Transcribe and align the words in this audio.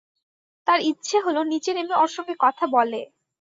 তার 0.67 0.79
ইচ্ছা 0.83 1.17
হল 1.25 1.37
নিচে 1.51 1.71
নেমে 1.73 1.95
ওর 1.95 2.09
সঙ্গে 2.15 2.35
কথা 2.39 2.65
বলে। 2.75 3.01